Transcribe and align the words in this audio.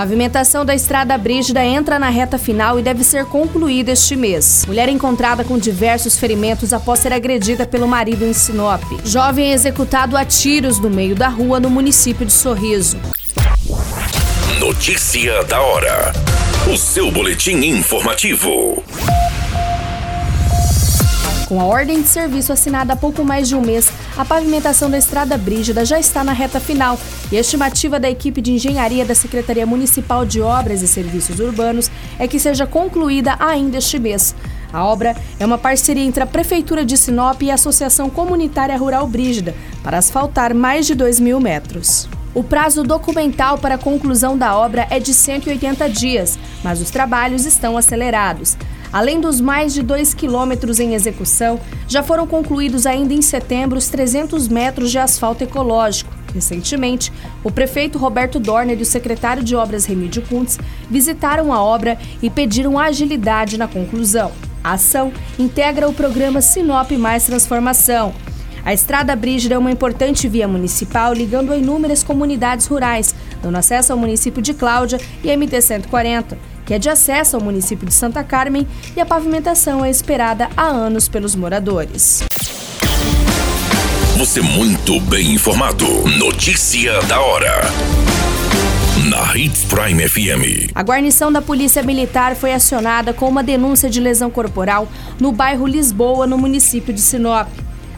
Pavimentação 0.00 0.64
da 0.64 0.74
estrada 0.74 1.18
Brígida 1.18 1.62
entra 1.62 1.98
na 1.98 2.08
reta 2.08 2.38
final 2.38 2.78
e 2.78 2.82
deve 2.82 3.04
ser 3.04 3.26
concluída 3.26 3.92
este 3.92 4.16
mês. 4.16 4.64
Mulher 4.66 4.88
encontrada 4.88 5.44
com 5.44 5.58
diversos 5.58 6.16
ferimentos 6.16 6.72
após 6.72 7.00
ser 7.00 7.12
agredida 7.12 7.66
pelo 7.66 7.86
marido 7.86 8.24
em 8.24 8.32
Sinop. 8.32 8.82
Jovem 9.04 9.52
executado 9.52 10.16
a 10.16 10.24
tiros 10.24 10.78
no 10.78 10.88
meio 10.88 11.14
da 11.14 11.28
rua 11.28 11.60
no 11.60 11.68
município 11.68 12.24
de 12.24 12.32
Sorriso. 12.32 12.96
Notícia 14.58 15.44
da 15.44 15.60
hora. 15.60 16.14
O 16.72 16.78
seu 16.78 17.10
boletim 17.10 17.56
informativo. 17.56 18.82
Com 21.50 21.60
a 21.60 21.64
ordem 21.64 22.00
de 22.00 22.06
serviço 22.06 22.52
assinada 22.52 22.92
há 22.92 22.96
pouco 22.96 23.24
mais 23.24 23.48
de 23.48 23.56
um 23.56 23.60
mês, 23.60 23.90
a 24.16 24.24
pavimentação 24.24 24.88
da 24.88 24.96
Estrada 24.96 25.36
Brígida 25.36 25.84
já 25.84 25.98
está 25.98 26.22
na 26.22 26.32
reta 26.32 26.60
final 26.60 26.96
e 27.32 27.36
a 27.36 27.40
estimativa 27.40 27.98
da 27.98 28.08
equipe 28.08 28.40
de 28.40 28.52
engenharia 28.52 29.04
da 29.04 29.16
Secretaria 29.16 29.66
Municipal 29.66 30.24
de 30.24 30.40
Obras 30.40 30.80
e 30.80 30.86
Serviços 30.86 31.40
Urbanos 31.40 31.90
é 32.20 32.28
que 32.28 32.38
seja 32.38 32.68
concluída 32.68 33.34
ainda 33.40 33.78
este 33.78 33.98
mês. 33.98 34.32
A 34.72 34.84
obra 34.84 35.16
é 35.40 35.44
uma 35.44 35.58
parceria 35.58 36.04
entre 36.04 36.22
a 36.22 36.26
Prefeitura 36.26 36.84
de 36.84 36.96
Sinop 36.96 37.42
e 37.42 37.50
a 37.50 37.54
Associação 37.54 38.08
Comunitária 38.08 38.76
Rural 38.78 39.08
Brígida 39.08 39.52
para 39.82 39.98
asfaltar 39.98 40.54
mais 40.54 40.86
de 40.86 40.94
2 40.94 41.18
mil 41.18 41.40
metros. 41.40 42.08
O 42.32 42.44
prazo 42.44 42.84
documental 42.84 43.58
para 43.58 43.74
a 43.74 43.78
conclusão 43.78 44.38
da 44.38 44.56
obra 44.56 44.86
é 44.88 45.00
de 45.00 45.12
180 45.12 45.90
dias, 45.90 46.38
mas 46.62 46.80
os 46.80 46.90
trabalhos 46.90 47.44
estão 47.44 47.76
acelerados. 47.76 48.56
Além 48.92 49.20
dos 49.20 49.40
mais 49.40 49.72
de 49.72 49.82
2 49.82 50.14
quilômetros 50.14 50.80
em 50.80 50.94
execução, 50.94 51.60
já 51.86 52.02
foram 52.02 52.26
concluídos 52.26 52.86
ainda 52.86 53.14
em 53.14 53.22
setembro 53.22 53.78
os 53.78 53.88
300 53.88 54.48
metros 54.48 54.90
de 54.90 54.98
asfalto 54.98 55.44
ecológico. 55.44 56.12
Recentemente, 56.34 57.12
o 57.42 57.50
prefeito 57.50 57.98
Roberto 57.98 58.38
Dorner 58.40 58.78
e 58.78 58.82
o 58.82 58.86
secretário 58.86 59.42
de 59.42 59.54
Obras 59.54 59.84
Remídio 59.84 60.22
Kuntz 60.22 60.58
visitaram 60.88 61.52
a 61.52 61.62
obra 61.62 61.98
e 62.22 62.28
pediram 62.28 62.78
agilidade 62.78 63.58
na 63.58 63.68
conclusão. 63.68 64.32
A 64.62 64.72
ação 64.72 65.12
integra 65.38 65.88
o 65.88 65.92
programa 65.92 66.40
Sinop 66.40 66.90
Mais 66.92 67.24
Transformação. 67.24 68.12
A 68.64 68.74
Estrada 68.74 69.16
Brígida 69.16 69.54
é 69.54 69.58
uma 69.58 69.70
importante 69.70 70.28
via 70.28 70.46
municipal 70.46 71.14
ligando 71.14 71.52
a 71.52 71.56
inúmeras 71.56 72.02
comunidades 72.02 72.66
rurais, 72.66 73.14
dando 73.42 73.56
acesso 73.56 73.92
ao 73.92 73.98
município 73.98 74.42
de 74.42 74.52
Cláudia 74.52 75.00
e 75.24 75.28
MT-140 75.28 76.49
que 76.70 76.74
é 76.74 76.78
de 76.78 76.88
acesso 76.88 77.34
ao 77.34 77.42
município 77.42 77.84
de 77.84 77.92
Santa 77.92 78.22
Carmen, 78.22 78.64
e 78.96 79.00
a 79.00 79.04
pavimentação 79.04 79.84
é 79.84 79.90
esperada 79.90 80.48
há 80.56 80.68
anos 80.68 81.08
pelos 81.08 81.34
moradores. 81.34 82.22
Você 84.16 84.40
muito 84.40 85.00
bem 85.00 85.32
informado. 85.32 85.84
Notícia 86.16 87.02
da 87.08 87.20
hora. 87.20 87.60
Na 89.10 89.36
Hits 89.36 89.64
Prime 89.64 90.08
FM. 90.08 90.70
A 90.72 90.82
guarnição 90.84 91.32
da 91.32 91.42
Polícia 91.42 91.82
Militar 91.82 92.36
foi 92.36 92.52
acionada 92.52 93.12
com 93.12 93.28
uma 93.28 93.42
denúncia 93.42 93.90
de 93.90 93.98
lesão 93.98 94.30
corporal 94.30 94.86
no 95.18 95.32
bairro 95.32 95.66
Lisboa, 95.66 96.24
no 96.24 96.38
município 96.38 96.94
de 96.94 97.00
Sinop. 97.00 97.48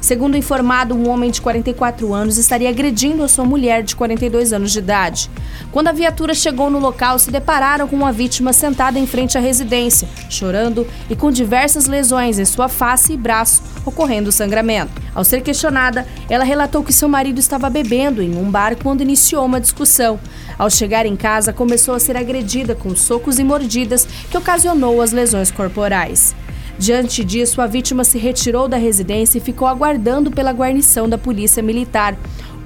Segundo 0.02 0.36
informado, 0.36 0.96
um 0.96 1.08
homem 1.08 1.30
de 1.30 1.40
44 1.40 2.12
anos 2.12 2.36
estaria 2.36 2.68
agredindo 2.68 3.22
a 3.22 3.28
sua 3.28 3.44
mulher 3.44 3.84
de 3.84 3.94
42 3.94 4.52
anos 4.52 4.72
de 4.72 4.80
idade. 4.80 5.30
Quando 5.70 5.86
a 5.86 5.92
viatura 5.92 6.34
chegou 6.34 6.68
no 6.68 6.80
local, 6.80 7.20
se 7.20 7.30
depararam 7.30 7.86
com 7.86 7.94
uma 7.94 8.10
vítima 8.10 8.52
sentada 8.52 8.98
em 8.98 9.06
frente 9.06 9.38
à 9.38 9.40
residência, 9.40 10.08
chorando 10.28 10.84
e 11.08 11.14
com 11.14 11.30
diversas 11.30 11.86
lesões 11.86 12.40
em 12.40 12.44
sua 12.44 12.68
face 12.68 13.12
e 13.12 13.16
braço, 13.16 13.62
ocorrendo 13.86 14.32
sangramento. 14.32 15.00
Ao 15.14 15.22
ser 15.22 15.40
questionada, 15.40 16.04
ela 16.28 16.42
relatou 16.42 16.82
que 16.82 16.92
seu 16.92 17.08
marido 17.08 17.38
estava 17.38 17.70
bebendo 17.70 18.20
em 18.20 18.36
um 18.36 18.50
bar 18.50 18.74
quando 18.82 19.02
iniciou 19.02 19.46
uma 19.46 19.60
discussão. 19.60 20.18
Ao 20.58 20.68
chegar 20.68 21.06
em 21.06 21.14
casa, 21.14 21.52
começou 21.52 21.94
a 21.94 22.00
ser 22.00 22.16
agredida 22.16 22.74
com 22.74 22.96
socos 22.96 23.38
e 23.38 23.44
mordidas 23.44 24.08
que 24.28 24.36
ocasionou 24.36 25.00
as 25.00 25.12
lesões 25.12 25.52
corporais. 25.52 26.34
Diante 26.78 27.22
disso, 27.24 27.60
a 27.60 27.66
vítima 27.66 28.02
se 28.02 28.18
retirou 28.18 28.66
da 28.66 28.76
residência 28.76 29.38
e 29.38 29.42
ficou 29.42 29.68
aguardando 29.68 30.30
pela 30.30 30.52
guarnição 30.52 31.08
da 31.08 31.18
Polícia 31.18 31.62
Militar. 31.62 32.16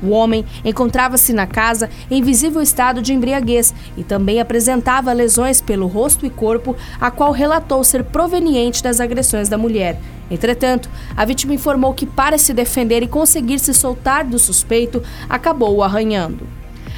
O 0.03 0.11
homem 0.11 0.45
encontrava-se 0.65 1.33
na 1.33 1.47
casa 1.47 1.89
em 2.11 2.23
visível 2.23 2.61
estado 2.61 3.01
de 3.01 3.13
embriaguez 3.13 3.75
e 3.97 4.05
também 4.05 4.41
apresentava 4.41 5.13
lesões 5.13 5.61
pelo 5.61 5.87
rosto 5.87 6.27
e 6.27 6.31
corpo, 6.31 6.77
a 7.01 7.11
qual 7.11 7.33
relatou 7.33 7.83
ser 7.83 8.05
proveniente 8.05 8.83
das 8.83 9.01
agressões 9.01 9.49
da 9.49 9.59
mulher. 9.59 9.99
Entretanto, 10.31 10.91
a 11.17 11.25
vítima 11.25 11.55
informou 11.55 11.95
que, 11.95 12.05
para 12.05 12.37
se 12.37 12.53
defender 12.53 13.03
e 13.03 13.09
conseguir 13.09 13.59
se 13.59 13.73
soltar 13.73 14.25
do 14.25 14.39
suspeito, 14.39 15.03
acabou 15.29 15.77
o 15.77 15.83
arranhando. 15.83 16.47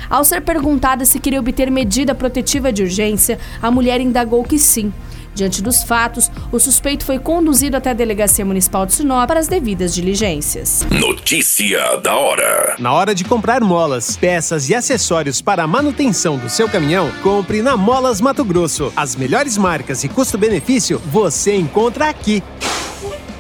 Ao 0.09 0.25
ser 0.25 0.41
perguntada 0.41 1.05
se 1.05 1.21
queria 1.21 1.41
obter 1.41 1.71
medida 1.71 2.15
protetiva 2.15 2.73
de 2.73 2.83
urgência, 2.83 3.39
a 3.61 3.71
mulher 3.71 4.01
indagou 4.01 4.43
que 4.43 4.59
sim. 4.59 4.93
Diante 5.39 5.63
dos 5.63 5.85
fatos, 5.85 6.29
o 6.51 6.59
suspeito 6.59 7.05
foi 7.05 7.17
conduzido 7.17 7.77
até 7.77 7.91
a 7.91 7.95
Delegacia 7.95 8.45
Municipal 8.45 8.85
de 8.85 8.93
Sinop 8.93 9.29
para 9.29 9.39
as 9.39 9.47
devidas 9.47 9.95
diligências. 9.95 10.85
Notícia 10.91 11.97
da 11.99 12.17
hora. 12.17 12.75
Na 12.81 12.93
hora 12.93 13.15
de 13.15 13.23
comprar 13.23 13.61
molas, 13.61 14.17
peças 14.17 14.69
e 14.69 14.75
acessórios 14.75 15.41
para 15.41 15.63
a 15.63 15.67
manutenção 15.69 16.39
do 16.39 16.49
seu 16.49 16.69
caminhão, 16.69 17.09
compre 17.23 17.63
na 17.63 17.77
Molas 17.77 18.21
Mato 18.21 18.45
Grosso. 18.45 18.93
As 18.97 19.15
melhores 19.15 19.57
marcas 19.57 20.03
e 20.03 20.09
custo-benefício 20.09 21.01
você 21.07 21.55
encontra 21.55 22.09
aqui. 22.09 22.43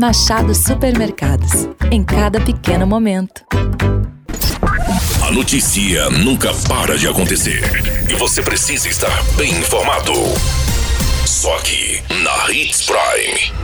Machado 0.00 0.54
Supermercados. 0.54 1.68
Em 1.90 2.02
cada 2.02 2.40
pequeno 2.40 2.86
momento. 2.86 3.44
A 5.26 5.30
notícia 5.30 6.10
nunca 6.10 6.52
para 6.68 6.98
de 6.98 7.06
acontecer. 7.06 7.62
E 8.10 8.14
você 8.14 8.42
precisa 8.42 8.88
estar 8.88 9.22
bem 9.36 9.50
informado. 9.52 10.12
Só 11.24 11.56
aqui, 11.56 12.02
na 12.22 12.52
Hits 12.52 12.82
Prime. 12.82 13.54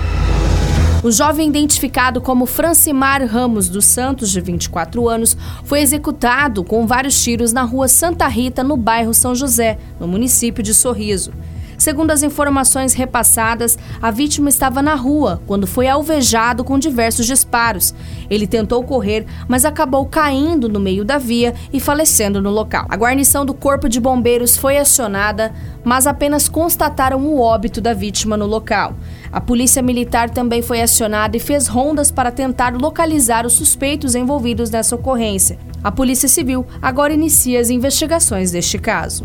O 1.02 1.10
jovem 1.10 1.48
identificado 1.48 2.20
como 2.20 2.46
Francimar 2.46 3.24
Ramos 3.26 3.68
dos 3.68 3.86
Santos, 3.86 4.30
de 4.30 4.40
24 4.40 5.08
anos, 5.08 5.36
foi 5.64 5.80
executado 5.80 6.62
com 6.62 6.86
vários 6.86 7.22
tiros 7.22 7.52
na 7.52 7.62
rua 7.62 7.88
Santa 7.88 8.28
Rita, 8.28 8.62
no 8.62 8.76
bairro 8.76 9.12
São 9.12 9.34
José, 9.34 9.78
no 9.98 10.06
município 10.06 10.62
de 10.62 10.74
Sorriso. 10.74 11.32
Segundo 11.80 12.10
as 12.10 12.22
informações 12.22 12.92
repassadas, 12.92 13.78
a 14.02 14.10
vítima 14.10 14.50
estava 14.50 14.82
na 14.82 14.94
rua 14.94 15.40
quando 15.46 15.66
foi 15.66 15.88
alvejado 15.88 16.62
com 16.62 16.78
diversos 16.78 17.24
disparos. 17.24 17.94
Ele 18.28 18.46
tentou 18.46 18.84
correr, 18.84 19.24
mas 19.48 19.64
acabou 19.64 20.04
caindo 20.04 20.68
no 20.68 20.78
meio 20.78 21.06
da 21.06 21.16
via 21.16 21.54
e 21.72 21.80
falecendo 21.80 22.42
no 22.42 22.50
local. 22.50 22.84
A 22.86 22.96
guarnição 22.98 23.46
do 23.46 23.54
Corpo 23.54 23.88
de 23.88 23.98
Bombeiros 23.98 24.58
foi 24.58 24.76
acionada, 24.76 25.54
mas 25.82 26.06
apenas 26.06 26.50
constataram 26.50 27.24
o 27.24 27.40
óbito 27.40 27.80
da 27.80 27.94
vítima 27.94 28.36
no 28.36 28.44
local. 28.44 28.94
A 29.32 29.40
Polícia 29.40 29.80
Militar 29.80 30.28
também 30.28 30.60
foi 30.60 30.82
acionada 30.82 31.34
e 31.34 31.40
fez 31.40 31.66
rondas 31.66 32.10
para 32.10 32.30
tentar 32.30 32.74
localizar 32.74 33.46
os 33.46 33.54
suspeitos 33.54 34.14
envolvidos 34.14 34.68
nessa 34.68 34.94
ocorrência. 34.94 35.58
A 35.82 35.90
Polícia 35.90 36.28
Civil 36.28 36.66
agora 36.82 37.14
inicia 37.14 37.58
as 37.58 37.70
investigações 37.70 38.50
deste 38.50 38.78
caso. 38.78 39.24